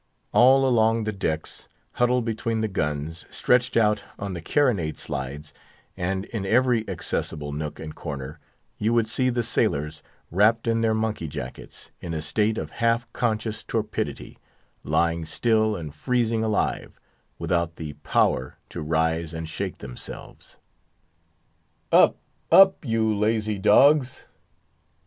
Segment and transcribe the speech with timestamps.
[0.31, 5.53] All along the decks, huddled between the guns, stretched out on the carronade slides,
[5.95, 8.39] and in every accessible nook and corner,
[8.79, 10.01] you would see the sailors
[10.31, 14.39] wrapped in their monkey jackets, in a state of half conscious torpidity,
[14.83, 16.99] lying still and freezing alive,
[17.37, 20.57] without the power to rise and shake themselves.
[21.91, 24.25] "Up—up, you lazy dogs!"